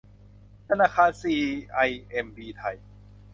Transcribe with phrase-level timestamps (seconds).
[0.67, 1.35] ธนาคารซี
[1.73, 2.75] ไอเอ็มบีไทย